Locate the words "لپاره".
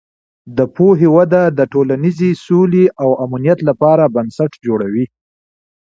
3.69-4.11